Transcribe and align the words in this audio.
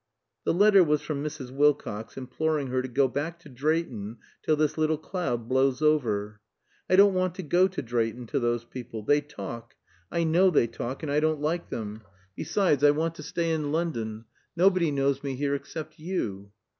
The 0.45 0.53
letter 0.55 0.83
was 0.83 1.03
from 1.03 1.23
Mrs. 1.23 1.51
Wilcox 1.51 2.17
imploring 2.17 2.69
her 2.69 2.81
to 2.81 2.87
go 2.87 3.07
back 3.07 3.37
to 3.41 3.49
Drayton 3.49 4.17
"till 4.41 4.55
this 4.55 4.75
little 4.75 4.97
cloud 4.97 5.47
blows 5.47 5.79
over." 5.83 6.41
"I 6.89 6.95
don't 6.95 7.13
want 7.13 7.35
to 7.35 7.43
go 7.43 7.67
to 7.67 7.81
Drayton, 7.83 8.25
to 8.25 8.39
those 8.39 8.65
people. 8.65 9.03
They 9.03 9.21
talk. 9.21 9.75
I 10.11 10.23
know 10.23 10.49
they 10.49 10.65
talk, 10.65 11.03
and 11.03 11.11
I 11.11 11.19
don't 11.19 11.39
like 11.39 11.69
them. 11.69 12.01
Besides, 12.35 12.83
I 12.83 12.89
want 12.89 13.13
to 13.13 13.21
stay 13.21 13.51
in 13.51 13.71
London. 13.71 14.25
Nobody 14.55 14.89
knows 14.89 15.21
me 15.21 15.35
here 15.35 15.53
except 15.53 15.99
you." 15.99 16.51